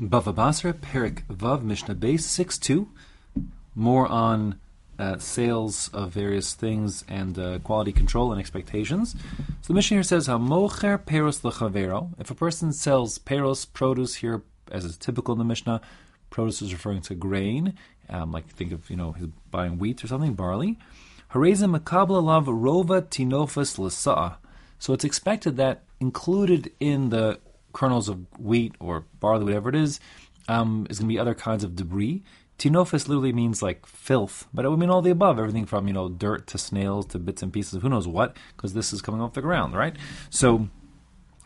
Bava 0.00 0.34
Basra, 0.34 0.72
Perek 0.72 1.24
Vav, 1.26 1.62
Mishnah 1.62 1.94
Beis 1.94 2.20
6 2.20 2.56
2. 2.56 2.88
More 3.74 4.06
on 4.06 4.58
uh, 4.98 5.18
sales 5.18 5.90
of 5.92 6.12
various 6.12 6.54
things 6.54 7.04
and 7.06 7.38
uh, 7.38 7.58
quality 7.58 7.92
control 7.92 8.32
and 8.32 8.40
expectations. 8.40 9.14
So 9.60 9.68
the 9.68 9.74
Mishnah 9.74 9.96
here 9.96 10.02
says, 10.02 10.26
Hamocher 10.26 10.98
peros 11.04 11.42
lechavero. 11.42 12.10
If 12.18 12.30
a 12.30 12.34
person 12.34 12.72
sells 12.72 13.18
peros, 13.18 13.70
produce 13.70 14.14
here, 14.16 14.42
as 14.70 14.86
is 14.86 14.96
typical 14.96 15.32
in 15.32 15.38
the 15.38 15.44
Mishnah, 15.44 15.82
produce 16.30 16.62
is 16.62 16.72
referring 16.72 17.02
to 17.02 17.14
grain, 17.14 17.74
um, 18.08 18.32
like 18.32 18.48
think 18.48 18.72
of, 18.72 18.88
you 18.88 18.96
know, 18.96 19.12
he's 19.12 19.26
buying 19.50 19.78
wheat 19.78 20.02
or 20.02 20.06
something, 20.06 20.32
barley. 20.32 20.78
Hareza 21.32 21.78
makabla 21.78 22.22
lav 22.22 22.46
rova 22.46 23.02
tinofas 23.02 23.78
l'sa'a. 23.78 24.36
So 24.78 24.94
it's 24.94 25.04
expected 25.04 25.58
that 25.58 25.82
included 26.00 26.72
in 26.80 27.10
the 27.10 27.38
kernels 27.72 28.08
of 28.08 28.26
wheat 28.38 28.74
or 28.80 29.04
barley, 29.20 29.44
whatever 29.44 29.68
it 29.68 29.74
is, 29.74 30.00
um, 30.48 30.86
is 30.90 30.98
going 30.98 31.08
to 31.08 31.14
be 31.14 31.18
other 31.18 31.34
kinds 31.34 31.64
of 31.64 31.76
debris. 31.76 32.22
Tinofis 32.58 33.08
literally 33.08 33.32
means 33.32 33.62
like 33.62 33.86
filth, 33.86 34.46
but 34.52 34.64
it 34.64 34.68
would 34.68 34.78
mean 34.78 34.90
all 34.90 35.00
the 35.00 35.10
above, 35.10 35.38
everything 35.38 35.64
from 35.64 35.86
you 35.86 35.94
know 35.94 36.08
dirt 36.08 36.46
to 36.48 36.58
snails 36.58 37.06
to 37.06 37.18
bits 37.18 37.42
and 37.42 37.52
pieces 37.52 37.74
of 37.74 37.82
who 37.82 37.88
knows 37.88 38.06
what, 38.06 38.36
because 38.56 38.74
this 38.74 38.92
is 38.92 39.00
coming 39.00 39.20
off 39.20 39.32
the 39.32 39.40
ground, 39.40 39.74
right? 39.74 39.96
So 40.28 40.68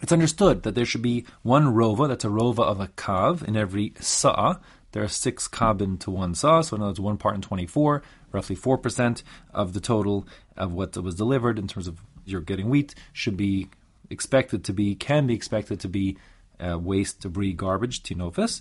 it's 0.02 0.12
understood 0.12 0.64
that 0.64 0.74
there 0.74 0.84
should 0.84 1.02
be 1.02 1.24
one 1.42 1.66
rova, 1.66 2.08
that's 2.08 2.24
a 2.24 2.28
rova 2.28 2.60
of 2.60 2.80
a 2.80 2.88
kav 2.88 3.42
in 3.42 3.56
every 3.56 3.94
sa'a. 4.00 4.60
There 4.92 5.02
are 5.02 5.08
six 5.08 5.48
kabin 5.48 5.98
to 6.00 6.10
one 6.10 6.34
sa'a, 6.34 6.64
so 6.64 6.76
in 6.76 6.82
other 6.82 6.90
words, 6.90 7.00
one 7.00 7.16
part 7.16 7.36
in 7.36 7.42
24, 7.42 8.02
roughly 8.32 8.56
4% 8.56 9.22
of 9.52 9.72
the 9.72 9.80
total 9.80 10.26
of 10.56 10.72
what 10.72 10.96
was 10.96 11.14
delivered 11.14 11.58
in 11.58 11.68
terms 11.68 11.86
of 11.86 12.00
you're 12.24 12.40
getting 12.40 12.68
wheat 12.68 12.94
should 13.12 13.36
be 13.36 13.68
expected 14.10 14.64
to 14.64 14.72
be, 14.72 14.94
can 14.94 15.26
be 15.26 15.34
expected 15.34 15.80
to 15.80 15.88
be 15.88 16.16
uh, 16.60 16.78
waste, 16.78 17.20
debris, 17.20 17.52
garbage, 17.52 18.02
tinofis. 18.02 18.60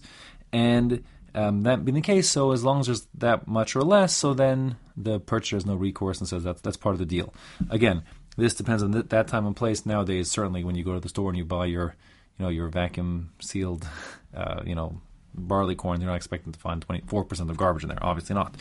And 0.52 1.04
um, 1.36 1.62
that 1.62 1.84
being 1.84 1.96
the 1.96 2.02
case, 2.02 2.30
so 2.30 2.52
as 2.52 2.64
long 2.64 2.80
as 2.80 2.88
there's 2.88 3.08
that 3.16 3.48
much 3.48 3.76
or 3.76 3.82
less, 3.82 4.16
so 4.16 4.34
then 4.34 4.77
the 4.96 5.20
purchaser 5.20 5.55
has 5.55 5.66
no 5.66 5.76
recourse 5.76 6.20
and 6.20 6.27
says 6.27 6.44
that's 6.44 6.62
that's 6.62 6.77
part 6.77 6.94
of 6.94 7.00
the 7.00 7.05
deal. 7.05 7.34
Again, 7.70 8.04
this 8.38 8.54
depends 8.54 8.84
on 8.84 8.94
th- 8.94 9.10
that 9.10 9.27
time 9.27 9.46
and 9.46 9.55
place. 9.55 9.85
Nowadays, 9.85 10.30
certainly 10.30 10.63
when 10.63 10.76
you 10.76 10.84
go 10.84 10.94
to 10.94 11.00
the 11.00 11.10
store 11.10 11.30
and 11.30 11.38
you 11.38 11.46
buy 11.46 11.66
your, 11.66 11.96
you 12.38 12.46
know, 12.46 12.50
your 12.50 12.68
vacuum 12.68 13.32
sealed, 13.40 13.88
uh, 14.35 14.62
you 14.66 14.76
know, 14.76 15.02
barley 15.34 15.76
corn, 15.76 15.99
they're 15.99 16.09
not 16.09 16.15
expecting 16.15 16.53
to 16.53 16.59
find 16.59 16.85
24% 16.87 17.49
of 17.49 17.57
garbage 17.57 17.84
in 17.84 17.89
there. 17.89 17.98
Obviously 18.01 18.34
not. 18.35 18.55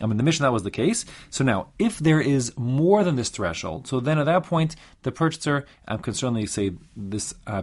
I 0.00 0.06
mean, 0.06 0.16
the 0.16 0.22
Mishnah 0.22 0.46
that 0.46 0.52
was 0.52 0.62
the 0.62 0.70
case. 0.70 1.04
So 1.30 1.44
now, 1.44 1.68
if 1.78 1.98
there 1.98 2.20
is 2.20 2.56
more 2.56 3.04
than 3.04 3.16
this 3.16 3.28
threshold, 3.28 3.86
so 3.86 4.00
then 4.00 4.18
at 4.18 4.26
that 4.26 4.44
point, 4.44 4.76
the 5.02 5.12
purchaser 5.12 5.66
um, 5.86 5.98
can 5.98 6.14
certainly 6.14 6.46
say, 6.46 6.72
this 6.96 7.34
uh, 7.46 7.62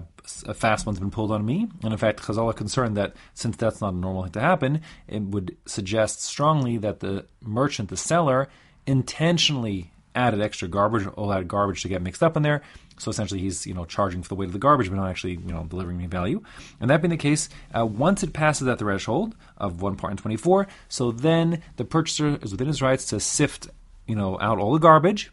fast 0.53 0.85
one's 0.85 0.99
been 0.99 1.11
pulled 1.11 1.31
on 1.31 1.45
me. 1.45 1.67
And 1.83 1.91
in 1.91 1.97
fact, 1.97 2.21
Chazal 2.21 2.49
are 2.49 2.53
concerned 2.53 2.97
that 2.97 3.15
since 3.33 3.57
that's 3.57 3.81
not 3.81 3.93
a 3.93 3.97
normal 3.97 4.23
thing 4.23 4.33
to 4.33 4.41
happen, 4.41 4.81
it 5.07 5.21
would 5.21 5.55
suggest 5.65 6.23
strongly 6.23 6.77
that 6.77 6.99
the 6.99 7.25
merchant, 7.41 7.89
the 7.89 7.97
seller, 7.97 8.49
intentionally 8.85 9.91
added 10.15 10.41
extra 10.41 10.67
garbage, 10.67 11.07
all 11.07 11.27
that 11.27 11.47
garbage 11.47 11.81
to 11.81 11.89
get 11.89 12.01
mixed 12.01 12.23
up 12.23 12.35
in 12.35 12.43
there. 12.43 12.61
So 12.97 13.11
essentially, 13.11 13.41
he's 13.41 13.67
you 13.67 13.73
know 13.73 13.85
charging 13.85 14.23
for 14.23 14.29
the 14.29 14.35
weight 14.35 14.47
of 14.47 14.53
the 14.53 14.59
garbage, 14.59 14.89
but 14.89 14.95
not 14.95 15.09
actually 15.09 15.33
you 15.33 15.53
know 15.53 15.65
delivering 15.65 15.97
me 15.97 16.07
value. 16.07 16.41
And 16.79 16.89
that 16.89 17.01
being 17.01 17.09
the 17.09 17.17
case, 17.17 17.49
uh, 17.77 17.85
once 17.85 18.23
it 18.23 18.33
passes 18.33 18.65
that 18.65 18.79
threshold 18.79 19.35
of 19.57 19.81
one 19.81 19.95
part 19.95 20.11
in 20.11 20.17
twenty 20.17 20.37
four, 20.37 20.67
so 20.87 21.11
then 21.11 21.61
the 21.75 21.85
purchaser 21.85 22.39
is 22.41 22.51
within 22.51 22.67
his 22.67 22.81
rights 22.81 23.05
to 23.07 23.19
sift 23.19 23.67
you 24.07 24.15
know 24.15 24.39
out 24.39 24.59
all 24.59 24.73
the 24.73 24.79
garbage. 24.79 25.31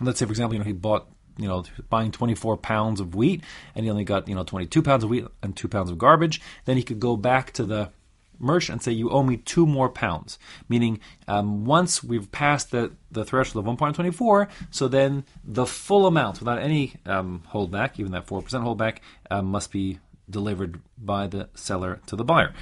Let's 0.00 0.18
say, 0.18 0.26
for 0.26 0.32
example, 0.32 0.54
you 0.54 0.58
know 0.58 0.66
he 0.66 0.72
bought 0.72 1.08
you 1.38 1.48
know 1.48 1.64
buying 1.90 2.10
24 2.10 2.56
pounds 2.56 3.00
of 3.00 3.14
wheat 3.14 3.42
and 3.74 3.84
he 3.84 3.90
only 3.90 4.04
got 4.04 4.26
you 4.26 4.34
know 4.34 4.42
22 4.42 4.82
pounds 4.82 5.04
of 5.04 5.10
wheat 5.10 5.26
and 5.42 5.54
2 5.54 5.68
pounds 5.68 5.90
of 5.90 5.98
garbage 5.98 6.40
then 6.64 6.78
he 6.78 6.82
could 6.82 6.98
go 6.98 7.14
back 7.14 7.52
to 7.52 7.64
the 7.64 7.90
merchant 8.38 8.74
and 8.74 8.82
say 8.82 8.92
you 8.92 9.10
owe 9.10 9.22
me 9.22 9.36
two 9.36 9.66
more 9.66 9.88
pounds 9.88 10.38
meaning 10.68 10.98
um, 11.28 11.64
once 11.64 12.02
we've 12.02 12.30
passed 12.32 12.70
the, 12.70 12.92
the 13.10 13.24
threshold 13.24 13.66
of 13.66 13.78
1.24 13.78 14.48
so 14.70 14.88
then 14.88 15.24
the 15.44 15.66
full 15.66 16.06
amount 16.06 16.38
without 16.38 16.58
any 16.58 16.94
um, 17.06 17.42
holdback 17.52 17.98
even 17.98 18.12
that 18.12 18.26
4% 18.26 18.42
holdback 18.42 18.98
um, 19.30 19.46
must 19.46 19.70
be 19.72 19.98
delivered 20.28 20.80
by 20.98 21.26
the 21.26 21.48
seller 21.54 22.00
to 22.06 22.16
the 22.16 22.24
buyer 22.24 22.52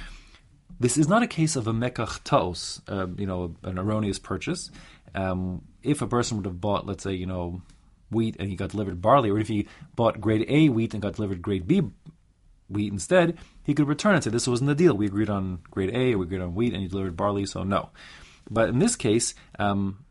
this 0.79 0.97
is 0.97 1.07
not 1.07 1.23
a 1.23 1.27
case 1.27 1.55
of 1.55 1.67
a 1.67 1.73
mekach 1.73 2.21
taos, 2.23 2.81
uh, 2.87 3.07
you 3.17 3.25
know, 3.25 3.55
an 3.63 3.79
erroneous 3.79 4.19
purchase. 4.19 4.71
Um, 5.13 5.61
if 5.83 6.01
a 6.01 6.07
person 6.07 6.37
would 6.37 6.45
have 6.45 6.59
bought, 6.59 6.85
let's 6.85 7.03
say, 7.03 7.13
you 7.13 7.25
know, 7.25 7.61
wheat 8.11 8.35
and 8.39 8.49
he 8.49 8.55
got 8.55 8.71
delivered 8.71 9.01
barley, 9.01 9.29
or 9.29 9.39
if 9.39 9.47
he 9.47 9.67
bought 9.95 10.21
grade 10.21 10.45
A 10.47 10.69
wheat 10.69 10.93
and 10.93 11.01
got 11.01 11.15
delivered 11.15 11.41
grade 11.41 11.67
B 11.67 11.83
wheat 12.69 12.91
instead, 12.91 13.37
he 13.63 13.73
could 13.73 13.87
return 13.87 14.15
it. 14.15 14.23
Say 14.23 14.29
this 14.29 14.47
wasn't 14.47 14.67
the 14.67 14.75
deal. 14.75 14.95
We 14.95 15.05
agreed 15.05 15.29
on 15.29 15.59
grade 15.71 15.93
A, 15.93 16.15
we 16.15 16.25
agreed 16.25 16.41
on 16.41 16.55
wheat, 16.55 16.73
and 16.73 16.81
you 16.81 16.89
delivered 16.89 17.17
barley, 17.17 17.45
so 17.45 17.63
no. 17.63 17.89
But 18.49 18.69
in 18.69 18.79
this 18.79 18.95
case, 18.95 19.33
um, 19.57 20.05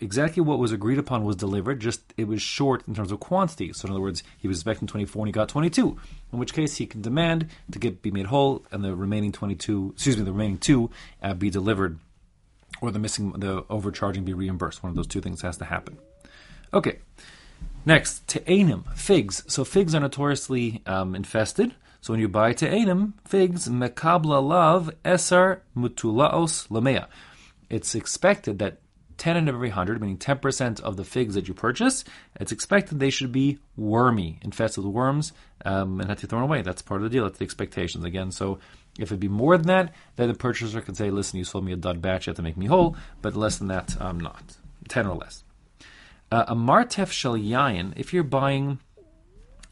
exactly 0.00 0.42
what 0.42 0.58
was 0.58 0.72
agreed 0.72 0.98
upon 0.98 1.24
was 1.24 1.36
delivered. 1.36 1.80
Just 1.80 2.14
it 2.16 2.28
was 2.28 2.42
short 2.42 2.86
in 2.86 2.94
terms 2.94 3.12
of 3.12 3.20
quantity. 3.20 3.72
So 3.72 3.86
in 3.86 3.92
other 3.92 4.00
words, 4.00 4.22
he 4.38 4.48
was 4.48 4.58
expecting 4.58 4.88
24 4.88 5.20
and 5.20 5.28
he 5.28 5.32
got 5.32 5.48
22. 5.48 5.98
In 6.32 6.38
which 6.38 6.52
case, 6.52 6.76
he 6.76 6.86
can 6.86 7.02
demand 7.02 7.48
to 7.72 7.78
get 7.78 8.02
be 8.02 8.10
made 8.10 8.26
whole, 8.26 8.64
and 8.70 8.84
the 8.84 8.94
remaining 8.94 9.32
22, 9.32 9.92
excuse 9.94 10.16
me, 10.16 10.24
the 10.24 10.32
remaining 10.32 10.58
two 10.58 10.90
uh, 11.22 11.34
be 11.34 11.50
delivered, 11.50 11.98
or 12.80 12.90
the 12.90 12.98
missing, 12.98 13.32
the 13.32 13.64
overcharging 13.70 14.24
be 14.24 14.34
reimbursed. 14.34 14.82
One 14.82 14.90
of 14.90 14.96
those 14.96 15.06
two 15.06 15.20
things 15.20 15.42
has 15.42 15.56
to 15.58 15.64
happen. 15.64 15.98
Okay. 16.72 16.98
Next, 17.86 18.26
te'anim, 18.26 18.96
figs. 18.96 19.44
So 19.46 19.64
figs 19.64 19.94
are 19.94 20.00
notoriously 20.00 20.82
um, 20.86 21.14
infested. 21.14 21.74
So 22.04 22.12
when 22.12 22.20
you 22.20 22.28
buy 22.28 22.52
te'anim, 22.52 23.14
figs, 23.24 23.66
mekabla 23.66 24.46
lav 24.46 24.90
esar 25.06 25.60
mutulaos 25.74 26.68
lamea. 26.68 27.06
It's 27.70 27.94
expected 27.94 28.58
that 28.58 28.76
10 29.16 29.38
in 29.38 29.48
every 29.48 29.70
100, 29.70 30.02
meaning 30.02 30.18
10% 30.18 30.82
of 30.82 30.98
the 30.98 31.04
figs 31.04 31.34
that 31.34 31.48
you 31.48 31.54
purchase, 31.54 32.04
it's 32.38 32.52
expected 32.52 33.00
they 33.00 33.08
should 33.08 33.32
be 33.32 33.58
wormy, 33.78 34.38
infested 34.42 34.84
with 34.84 34.92
worms, 34.92 35.32
um, 35.64 35.98
and 35.98 36.10
have 36.10 36.18
to 36.18 36.26
be 36.26 36.28
thrown 36.28 36.42
away. 36.42 36.60
That's 36.60 36.82
part 36.82 37.00
of 37.00 37.04
the 37.04 37.08
deal. 37.08 37.24
That's 37.24 37.38
the 37.38 37.44
expectations. 37.46 38.04
Again, 38.04 38.30
so 38.32 38.58
if 38.98 39.08
it'd 39.08 39.18
be 39.18 39.28
more 39.28 39.56
than 39.56 39.68
that, 39.68 39.94
then 40.16 40.28
the 40.28 40.34
purchaser 40.34 40.82
can 40.82 40.94
say, 40.94 41.08
listen, 41.08 41.38
you 41.38 41.44
sold 41.44 41.64
me 41.64 41.72
a 41.72 41.76
dud 41.76 42.02
batch, 42.02 42.26
you 42.26 42.32
have 42.32 42.36
to 42.36 42.42
make 42.42 42.58
me 42.58 42.66
whole, 42.66 42.98
but 43.22 43.34
less 43.34 43.56
than 43.56 43.68
that, 43.68 43.96
I'm 43.98 44.20
not. 44.20 44.58
10 44.88 45.06
or 45.06 45.16
less. 45.16 45.42
Uh, 46.30 46.44
a 46.48 46.54
martef 46.54 47.10
shel 47.10 47.32
yayin, 47.32 47.94
if 47.96 48.12
you're 48.12 48.24
buying 48.24 48.78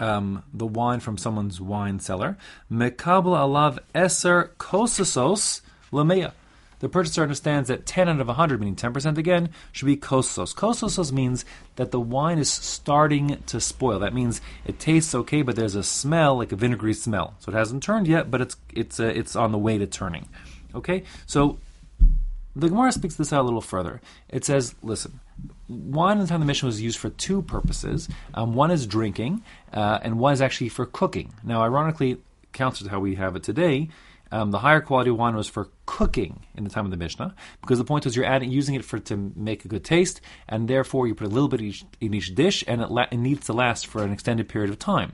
um, 0.02 0.42
the 0.52 0.66
wine 0.66 0.98
from 0.98 1.16
someone's 1.16 1.60
wine 1.60 2.00
cellar, 2.00 2.36
mekabel 2.70 3.36
alav 3.36 3.78
eser 3.94 4.48
kosasos 4.56 5.60
lamea. 5.92 6.32
The 6.80 6.88
purchaser 6.88 7.22
understands 7.22 7.68
that 7.68 7.86
10 7.86 8.08
out 8.08 8.20
of 8.20 8.26
100, 8.26 8.58
meaning 8.58 8.74
10% 8.74 9.16
again, 9.16 9.50
should 9.70 9.86
be 9.86 9.96
kosos. 9.96 10.52
Kosos 10.52 11.12
means 11.12 11.44
that 11.76 11.92
the 11.92 12.00
wine 12.00 12.38
is 12.38 12.50
starting 12.50 13.40
to 13.46 13.60
spoil. 13.60 14.00
That 14.00 14.12
means 14.12 14.40
it 14.64 14.80
tastes 14.80 15.14
okay, 15.14 15.42
but 15.42 15.54
there's 15.54 15.76
a 15.76 15.84
smell, 15.84 16.38
like 16.38 16.50
a 16.50 16.56
vinegary 16.56 16.94
smell. 16.94 17.34
So 17.38 17.52
it 17.52 17.54
hasn't 17.54 17.84
turned 17.84 18.08
yet, 18.08 18.32
but 18.32 18.40
it's 18.40 18.56
it's 18.74 18.98
uh, 18.98 19.04
it's 19.04 19.36
on 19.36 19.52
the 19.52 19.58
way 19.58 19.78
to 19.78 19.86
turning. 19.86 20.28
Okay, 20.74 21.04
so 21.24 21.58
the 22.56 22.68
Gemara 22.68 22.90
speaks 22.90 23.14
this 23.14 23.32
out 23.32 23.42
a 23.42 23.44
little 23.44 23.60
further. 23.60 24.00
It 24.28 24.44
says, 24.44 24.74
listen, 24.82 25.20
wine 25.68 26.18
in 26.18 26.22
the 26.22 26.28
time 26.28 26.36
of 26.36 26.40
the 26.40 26.46
Mishnah 26.46 26.66
was 26.66 26.80
used 26.80 26.98
for 26.98 27.10
two 27.10 27.42
purposes. 27.42 28.08
Um, 28.34 28.54
one 28.54 28.70
is 28.70 28.86
drinking, 28.86 29.42
uh, 29.72 29.98
and 30.02 30.18
one 30.18 30.32
is 30.32 30.42
actually 30.42 30.68
for 30.68 30.86
cooking. 30.86 31.32
Now, 31.42 31.62
ironically, 31.62 32.18
counter 32.52 32.84
to 32.84 32.90
how 32.90 33.00
we 33.00 33.14
have 33.14 33.36
it 33.36 33.42
today, 33.42 33.88
um, 34.30 34.50
the 34.50 34.58
higher 34.58 34.80
quality 34.80 35.10
wine 35.10 35.36
was 35.36 35.46
for 35.46 35.68
cooking 35.84 36.40
in 36.56 36.64
the 36.64 36.70
time 36.70 36.86
of 36.86 36.90
the 36.90 36.96
Mishnah, 36.96 37.34
because 37.60 37.78
the 37.78 37.84
point 37.84 38.04
was 38.04 38.16
you're 38.16 38.24
adding, 38.24 38.50
using 38.50 38.74
it 38.74 38.84
for 38.84 38.98
to 38.98 39.32
make 39.36 39.64
a 39.64 39.68
good 39.68 39.84
taste, 39.84 40.20
and 40.48 40.68
therefore 40.68 41.06
you 41.06 41.14
put 41.14 41.26
a 41.26 41.30
little 41.30 41.48
bit 41.48 41.60
each, 41.60 41.84
in 42.00 42.14
each 42.14 42.34
dish, 42.34 42.64
and 42.66 42.80
it, 42.80 42.90
la- 42.90 43.08
it 43.10 43.18
needs 43.18 43.46
to 43.46 43.52
last 43.52 43.86
for 43.86 44.02
an 44.02 44.12
extended 44.12 44.48
period 44.48 44.70
of 44.70 44.78
time. 44.78 45.12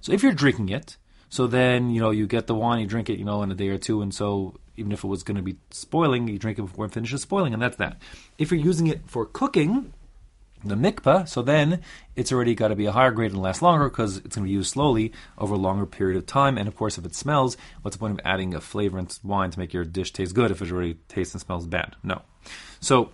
So 0.00 0.12
if 0.12 0.22
you're 0.22 0.32
drinking 0.32 0.68
it, 0.68 0.98
so 1.30 1.46
then 1.46 1.90
you 1.90 2.00
know 2.00 2.10
you 2.10 2.26
get 2.26 2.46
the 2.46 2.54
wine, 2.54 2.80
you 2.80 2.86
drink 2.86 3.08
it, 3.10 3.18
you 3.18 3.24
know, 3.24 3.42
in 3.42 3.50
a 3.50 3.54
day 3.54 3.68
or 3.68 3.78
two, 3.78 4.02
and 4.02 4.14
so 4.14 4.54
even 4.78 4.92
if 4.92 5.04
it 5.04 5.08
was 5.08 5.22
going 5.22 5.36
to 5.36 5.42
be 5.42 5.56
spoiling, 5.70 6.28
you 6.28 6.38
drink 6.38 6.58
it 6.58 6.62
before 6.62 6.86
it 6.86 6.92
finishes 6.92 7.22
spoiling, 7.22 7.52
and 7.52 7.62
that's 7.62 7.76
that. 7.76 8.00
If 8.38 8.50
you're 8.50 8.60
using 8.60 8.86
it 8.86 9.02
for 9.06 9.26
cooking, 9.26 9.92
the 10.64 10.74
mikpah, 10.74 11.28
so 11.28 11.42
then 11.42 11.82
it's 12.16 12.32
already 12.32 12.54
got 12.54 12.68
to 12.68 12.76
be 12.76 12.86
a 12.86 12.92
higher 12.92 13.12
grade 13.12 13.30
and 13.30 13.40
last 13.40 13.62
longer 13.62 13.88
because 13.88 14.16
it's 14.18 14.34
going 14.34 14.46
to 14.46 14.50
be 14.50 14.54
used 14.54 14.72
slowly 14.72 15.12
over 15.36 15.54
a 15.54 15.58
longer 15.58 15.86
period 15.86 16.16
of 16.16 16.26
time. 16.26 16.58
And 16.58 16.66
of 16.66 16.76
course, 16.76 16.98
if 16.98 17.04
it 17.04 17.14
smells, 17.14 17.56
what's 17.82 17.96
the 17.96 18.00
point 18.00 18.18
of 18.18 18.20
adding 18.24 18.54
a 18.54 18.60
flavorant 18.60 19.22
wine 19.24 19.50
to 19.50 19.58
make 19.58 19.72
your 19.72 19.84
dish 19.84 20.12
taste 20.12 20.34
good 20.34 20.50
if 20.50 20.60
it 20.60 20.72
already 20.72 20.94
tastes 21.08 21.34
and 21.34 21.40
smells 21.40 21.66
bad? 21.66 21.94
No. 22.02 22.22
So 22.80 23.10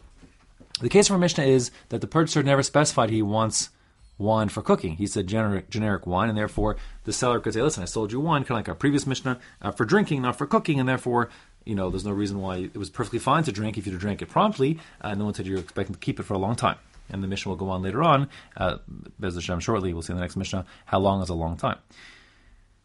the 0.81 0.89
case 0.89 1.09
for 1.09 1.19
Mishnah 1.19 1.45
is 1.45 1.71
that 1.91 2.01
the 2.01 2.07
purchaser 2.07 2.43
never 2.43 2.63
specified 2.63 3.11
he 3.11 3.23
wants 3.23 3.71
wine 4.17 4.49
for 4.49 4.63
cooking. 4.63 4.97
He 4.97 5.07
said 5.07 5.27
generic, 5.27 5.71
generic 5.71 6.07
wine, 6.07 6.29
and 6.29 6.39
therefore 6.39 6.77
the 7.05 7.13
seller 7.13 7.41
could 7.41 7.53
say, 7.55 7.63
"Listen, 7.63 7.83
I 7.83 7.87
sold 7.87 8.13
you 8.13 8.21
wine, 8.21 8.43
kind 8.43 8.53
of 8.53 8.57
like 8.59 8.69
our 8.69 8.75
previous 8.75 9.07
Mishnah, 9.07 9.39
uh, 9.61 9.71
for 9.73 9.85
drinking, 9.85 10.23
not 10.23 10.39
for 10.39 10.47
cooking," 10.47 10.79
and 10.81 10.89
therefore 10.89 11.31
you 11.65 11.75
know, 11.75 11.91
there's 11.91 12.05
no 12.05 12.13
reason 12.13 12.41
why 12.41 12.57
it 12.59 12.77
was 12.77 12.91
perfectly 12.91 13.19
fine 13.19 13.43
to 13.45 13.53
drink 13.53 13.79
if 13.79 13.87
you 13.87 13.97
drank 13.99 14.23
it 14.23 14.27
promptly. 14.27 14.79
Uh, 15.01 15.15
no 15.15 15.25
one 15.25 15.35
said 15.35 15.47
you're 15.47 15.59
expecting 15.59 15.95
to 15.95 16.01
keep 16.01 16.21
it 16.21 16.25
for 16.25 16.35
a 16.35 16.39
long 16.39 16.57
time 16.57 16.77
and 17.11 17.23
the 17.23 17.29
Mishnah 17.29 17.51
will 17.51 17.57
go 17.57 17.69
on 17.69 17.83
later 17.83 18.03
on, 18.03 18.29
uh, 18.57 18.79
Bez 19.19 19.35
Hashem 19.35 19.61
shortly, 19.61 19.93
we'll 19.93 20.03
see 20.03 20.13
in 20.13 20.17
the 20.17 20.23
next 20.23 20.37
Mishnah, 20.37 20.65
how 20.87 20.99
long 20.99 21.23
is 21.23 21.29
a 21.29 21.35
long 21.35 21.57
time 21.57 21.79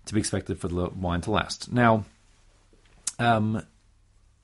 to 0.05 0.13
be 0.13 0.19
expected 0.19 0.59
for 0.59 0.67
the 0.67 0.89
wine 0.89 1.21
to 1.21 1.31
last. 1.31 1.71
Now, 1.71 2.05
Um, 3.19 3.63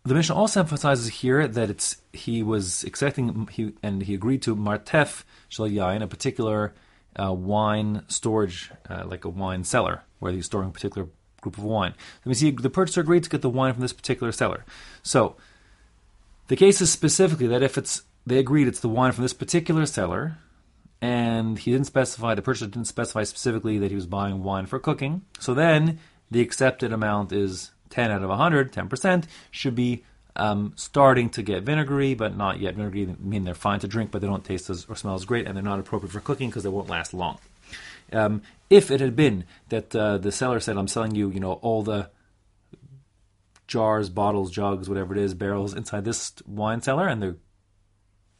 the 0.04 0.14
Mishnah 0.14 0.36
also 0.36 0.60
emphasizes 0.60 1.08
here 1.08 1.48
that 1.48 1.70
it's 1.70 1.98
he 2.14 2.44
was 2.44 2.84
accepting 2.84 3.48
he 3.52 3.74
and 3.82 4.04
he 4.04 4.14
agreed 4.14 4.42
to 4.44 4.56
martef 4.56 5.24
shel 5.50 5.66
a 5.66 6.08
particular 6.08 6.74
uh, 7.18 7.34
wine 7.34 8.04
storage, 8.08 8.70
uh, 8.90 9.04
like 9.06 9.24
a 9.26 9.30
wine 9.30 9.64
cellar, 9.64 10.04
where 10.20 10.32
he's 10.34 10.46
storing 10.46 10.72
particular 10.72 11.08
group 11.46 11.58
of 11.60 11.64
wine. 11.64 11.94
Let 12.26 12.30
me 12.30 12.34
see. 12.34 12.52
The 12.52 12.70
purchaser 12.70 13.02
agreed 13.02 13.24
to 13.24 13.30
get 13.30 13.44
the 13.44 13.50
wine 13.50 13.74
from 13.74 13.82
this 13.82 13.94
particular 13.94 14.32
cellar. 14.32 14.66
So 15.04 15.36
the 16.48 16.56
case 16.56 16.82
is 16.82 16.92
specifically 16.92 17.48
that 17.48 17.62
if 17.62 17.78
it's 17.78 18.04
they 18.26 18.40
agreed 18.40 18.68
it's 18.68 18.80
the 18.80 18.90
wine 18.90 19.12
from 19.12 19.24
this 19.24 19.34
particular 19.34 19.86
cellar, 19.86 20.38
and 21.02 21.60
he 21.60 21.72
didn't 21.72 21.86
specify 21.86 22.34
the 22.34 22.42
purchaser 22.42 22.66
didn't 22.66 22.88
specify 22.88 23.24
specifically 23.24 23.78
that 23.78 23.92
he 23.92 23.96
was 23.96 24.08
buying 24.08 24.44
wine 24.44 24.66
for 24.66 24.80
cooking. 24.80 25.22
So 25.40 25.54
then 25.54 26.00
the 26.32 26.42
accepted 26.42 26.92
amount 26.92 27.32
is 27.32 27.72
10 27.92 28.10
out 28.10 28.24
of 28.24 28.30
100, 28.30 28.74
10%, 28.74 29.26
should 29.52 29.76
be 29.76 30.04
um, 30.36 30.74
starting 30.76 31.30
to 31.30 31.44
get 31.44 31.64
vinegary, 31.64 32.16
but 32.16 32.36
not 32.36 32.60
yet 32.60 32.74
vinegary. 32.74 33.16
Mean, 33.20 33.44
they're 33.44 33.54
fine 33.54 33.80
to 33.82 33.88
drink, 33.88 34.10
but 34.10 34.22
they 34.22 34.28
don't 34.28 34.44
taste 34.44 34.70
as, 34.72 34.86
or 34.90 34.96
smell 34.96 35.14
as 35.14 35.26
great, 35.26 35.46
and 35.46 35.56
they're 35.56 35.64
not 35.64 35.80
appropriate 35.80 36.12
for 36.12 36.20
cooking 36.20 36.50
because 36.50 36.64
they 36.64 36.70
won't 36.70 36.90
last 36.90 37.14
long. 37.14 37.38
Um, 38.12 38.42
if 38.70 38.92
it 38.92 39.00
had 39.00 39.16
been 39.16 39.46
that 39.70 39.96
uh, 39.96 40.18
the 40.18 40.32
seller 40.32 40.60
said, 40.60 40.78
"I'm 40.78 40.88
selling 40.88 41.16
you, 41.16 41.30
you 41.30 41.40
know, 41.40 41.54
all 41.54 41.84
the 41.84 42.10
jars, 43.68 44.10
bottles, 44.10 44.52
jugs, 44.52 44.88
whatever 44.88 45.16
it 45.16 45.22
is, 45.22 45.34
barrels 45.34 45.74
inside 45.74 46.06
this 46.06 46.34
wine 46.48 46.82
cellar," 46.82 47.08
and 47.08 47.22
the 47.22 47.38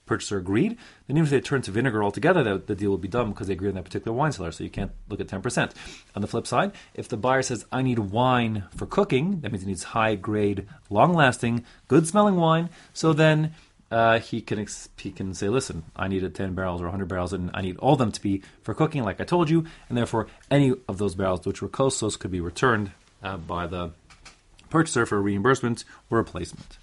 purchaser 0.06 0.38
agreed, 0.38 0.78
then 1.08 1.18
even 1.18 1.26
if 1.26 1.30
they 1.30 1.42
turn 1.42 1.62
to 1.64 1.72
vinegar 1.72 2.04
altogether, 2.04 2.44
the, 2.44 2.58
the 2.60 2.76
deal 2.76 2.92
will 2.92 2.98
be 2.98 3.08
done 3.08 3.32
because 3.32 3.48
they 3.48 3.54
agree 3.54 3.70
on 3.70 3.76
that 3.76 3.84
particular 3.84 4.16
wine 4.16 4.32
cellar. 4.32 4.52
So 4.52 4.64
you 4.64 4.70
can't 4.70 4.92
look 5.10 5.20
at 5.20 5.28
10%. 5.28 5.72
On 6.16 6.22
the 6.22 6.28
flip 6.28 6.48
side, 6.48 6.72
if 6.94 7.08
the 7.08 7.18
buyer 7.18 7.42
says, 7.42 7.66
I 7.72 7.82
need 7.82 8.00
wine 8.00 8.66
for 8.76 8.86
cooking, 8.86 9.42
that 9.42 9.52
means 9.52 9.64
he 9.64 9.68
needs 9.68 9.84
high 9.84 10.16
grade, 10.16 10.68
long 10.90 11.14
lasting, 11.14 11.66
good 11.88 12.08
smelling 12.08 12.36
wine. 12.36 12.70
So 12.94 13.14
then 13.14 13.54
uh, 13.92 14.20
he 14.20 14.42
can 14.42 14.60
ex- 14.60 14.90
he 14.98 15.12
can 15.12 15.34
say, 15.34 15.50
listen, 15.50 15.84
I 15.96 16.08
needed 16.08 16.34
10 16.34 16.54
barrels 16.54 16.82
or 16.82 16.86
100 16.86 17.08
barrels, 17.08 17.34
and 17.34 17.52
I 17.54 17.62
need 17.62 17.78
all 17.78 17.94
of 17.94 18.00
them 18.00 18.12
to 18.12 18.22
be 18.22 18.42
for 18.64 18.74
cooking, 18.74 19.04
like 19.04 19.22
I 19.22 19.24
told 19.24 19.50
you, 19.50 19.66
and 19.90 19.98
therefore 19.98 20.28
any 20.50 20.74
of 20.88 20.98
those 20.98 21.16
barrels 21.16 21.46
which 21.46 21.62
were 21.62 21.70
kossos 21.70 22.18
could 22.18 22.32
be 22.32 22.42
returned 22.42 22.92
uh, 23.24 23.38
by 23.38 23.68
the 23.68 23.92
purchaser 24.70 25.06
for 25.06 25.22
reimbursement 25.22 25.84
or 26.10 26.18
replacement. 26.18 26.78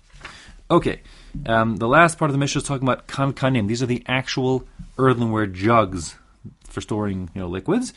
Okay, 0.70 1.02
um, 1.46 1.76
the 1.76 1.88
last 1.88 2.18
part 2.18 2.30
of 2.30 2.32
the 2.32 2.38
Mishnah 2.38 2.60
is 2.60 2.66
talking 2.66 2.88
about 2.88 3.06
kankanim. 3.06 3.68
These 3.68 3.82
are 3.82 3.86
the 3.86 4.04
actual 4.06 4.66
earthenware 4.96 5.46
jugs 5.46 6.14
for 6.64 6.80
storing 6.80 7.30
you 7.34 7.40
know 7.40 7.48
liquids. 7.48 7.92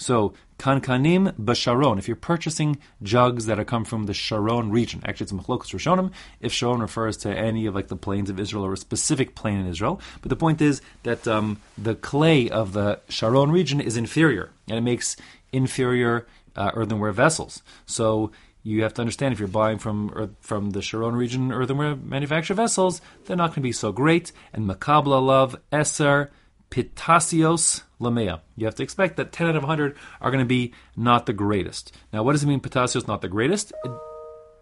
So 0.00 0.32
kankanim 0.58 1.32
b'sharon. 1.34 1.98
If 1.98 2.08
you're 2.08 2.16
purchasing 2.16 2.78
jugs 3.02 3.44
that 3.46 3.60
are 3.60 3.64
come 3.64 3.84
from 3.84 4.06
the 4.06 4.14
Sharon 4.14 4.70
region, 4.70 5.02
actually 5.04 5.24
it's 5.24 5.32
machlokas 5.32 5.74
rishonim. 5.74 6.10
If 6.40 6.54
Sharon 6.54 6.80
refers 6.80 7.18
to 7.18 7.30
any 7.30 7.66
of 7.66 7.74
like 7.74 7.88
the 7.88 7.96
plains 7.96 8.30
of 8.30 8.40
Israel 8.40 8.64
or 8.64 8.72
a 8.72 8.78
specific 8.78 9.34
plain 9.34 9.60
in 9.60 9.66
Israel, 9.66 10.00
but 10.22 10.30
the 10.30 10.36
point 10.36 10.62
is 10.62 10.80
that 11.02 11.28
um, 11.28 11.60
the 11.76 11.94
clay 11.94 12.48
of 12.48 12.72
the 12.72 13.00
Sharon 13.10 13.52
region 13.52 13.78
is 13.78 13.98
inferior, 13.98 14.50
and 14.68 14.78
it 14.78 14.80
makes 14.80 15.16
inferior 15.52 16.26
uh, 16.56 16.70
earthenware 16.74 17.12
vessels. 17.12 17.62
So 17.84 18.30
you 18.62 18.82
have 18.84 18.94
to 18.94 19.02
understand 19.02 19.34
if 19.34 19.38
you're 19.38 19.48
buying 19.48 19.78
from 19.78 20.34
from 20.40 20.70
the 20.70 20.80
Sharon 20.80 21.14
region 21.14 21.52
earthenware 21.52 21.96
manufactured 21.96 22.54
vessels, 22.54 23.02
they're 23.26 23.36
not 23.36 23.50
going 23.50 23.56
to 23.56 23.60
be 23.60 23.72
so 23.72 23.92
great. 23.92 24.32
And 24.54 24.66
makabla 24.66 25.22
love 25.22 25.56
eser 25.70 26.30
pitasios 26.70 27.82
lamea. 28.00 28.40
You 28.56 28.66
have 28.66 28.76
to 28.76 28.82
expect 28.82 29.16
that 29.16 29.32
10 29.32 29.48
out 29.48 29.56
of 29.56 29.62
100 29.62 29.96
are 30.20 30.30
going 30.30 30.42
to 30.42 30.48
be 30.48 30.72
not 30.96 31.26
the 31.26 31.32
greatest. 31.32 31.94
Now, 32.12 32.22
what 32.22 32.32
does 32.32 32.42
it 32.42 32.46
mean 32.46 32.60
pitasios 32.60 33.06
not 33.06 33.20
the 33.20 33.28
greatest? 33.28 33.72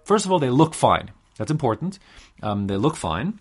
First 0.05 0.25
of 0.25 0.33
all, 0.33 0.39
they 0.39 0.51
look 0.51 0.75
fine. 0.75 1.11
That's 1.37 1.51
important. 1.51 1.99
Um, 2.43 2.67
they 2.67 2.77
look 2.77 2.97
fine, 2.97 3.39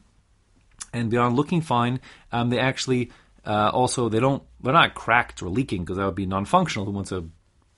and 0.94 1.10
beyond 1.10 1.36
looking 1.36 1.62
fine, 1.62 2.00
um, 2.32 2.50
they 2.50 2.60
actually 2.60 3.12
uh, 3.46 3.72
also 3.74 4.08
they 4.10 4.20
don't 4.20 4.44
they're 4.62 4.74
not 4.74 4.94
cracked 4.94 5.42
or 5.42 5.50
leaking 5.50 5.84
because 5.84 5.98
that 5.98 6.06
would 6.06 6.14
be 6.14 6.26
non-functional. 6.26 6.86
Who 6.86 6.92
wants 6.92 7.12
a 7.12 7.26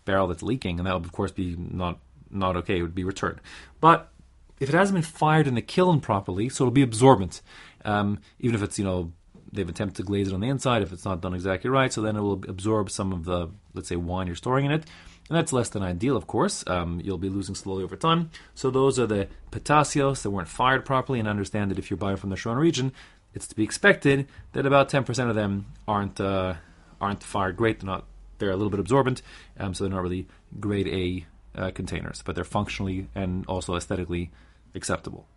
barrel 0.05 0.27
that's 0.27 0.43
leaking, 0.43 0.79
and 0.79 0.87
that 0.87 0.93
would 0.93 1.05
of 1.05 1.11
course 1.13 1.31
be 1.31 1.55
not 1.57 1.99
not 2.29 2.57
okay. 2.57 2.79
It 2.79 2.81
would 2.81 2.95
be 2.95 3.05
returned. 3.05 3.39
But 3.79 4.11
if 4.59 4.67
it 4.67 4.75
hasn't 4.75 4.95
been 4.95 5.03
fired 5.03 5.47
in 5.47 5.55
the 5.55 5.61
kiln 5.61 6.01
properly, 6.01 6.49
so 6.49 6.63
it'll 6.65 6.71
be 6.71 6.81
absorbent. 6.81 7.41
Um, 7.85 8.19
even 8.39 8.55
if 8.55 8.63
it's 8.63 8.77
you 8.77 8.83
know 8.83 9.13
they've 9.51 9.67
attempted 9.67 9.97
to 9.97 10.03
glaze 10.03 10.27
it 10.27 10.33
on 10.33 10.39
the 10.39 10.49
inside, 10.49 10.81
if 10.81 10.93
it's 10.93 11.05
not 11.05 11.21
done 11.21 11.33
exactly 11.33 11.69
right, 11.69 11.91
so 11.91 12.01
then 12.01 12.15
it 12.15 12.21
will 12.21 12.41
absorb 12.47 12.89
some 12.89 13.11
of 13.11 13.25
the 13.25 13.49
let's 13.73 13.89
say 13.89 13.95
wine 13.95 14.27
you're 14.27 14.35
storing 14.35 14.65
in 14.65 14.71
it, 14.71 14.85
and 15.29 15.37
that's 15.37 15.53
less 15.53 15.69
than 15.69 15.83
ideal, 15.83 16.17
of 16.17 16.27
course. 16.27 16.63
Um, 16.67 17.01
you'll 17.03 17.17
be 17.17 17.29
losing 17.29 17.55
slowly 17.55 17.83
over 17.83 17.95
time. 17.95 18.31
So 18.55 18.71
those 18.71 18.97
are 18.99 19.07
the 19.07 19.27
pitasios 19.51 20.23
that 20.23 20.31
weren't 20.31 20.47
fired 20.47 20.85
properly, 20.85 21.19
and 21.19 21.27
understand 21.27 21.71
that 21.71 21.79
if 21.79 21.89
you're 21.89 21.97
buying 21.97 22.17
from 22.17 22.29
the 22.29 22.35
Sharon 22.35 22.57
region, 22.57 22.91
it's 23.33 23.47
to 23.47 23.55
be 23.55 23.63
expected 23.63 24.27
that 24.53 24.65
about 24.65 24.89
10% 24.89 25.29
of 25.29 25.35
them 25.35 25.67
aren't 25.87 26.19
uh, 26.19 26.55
aren't 26.99 27.23
fired 27.23 27.57
great. 27.57 27.79
They're 27.79 27.87
not. 27.87 28.05
They're 28.39 28.51
a 28.51 28.55
little 28.55 28.69
bit 28.69 28.79
absorbent, 28.79 29.21
um, 29.59 29.73
so 29.73 29.83
they're 29.83 29.93
not 29.93 30.01
really 30.01 30.27
grade 30.59 30.87
A 30.87 31.25
uh, 31.59 31.71
containers, 31.71 32.21
but 32.23 32.35
they're 32.35 32.45
functionally 32.45 33.07
and 33.13 33.45
also 33.47 33.75
aesthetically 33.75 34.31
acceptable. 34.73 35.27